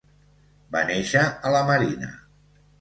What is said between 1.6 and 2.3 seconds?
Marina.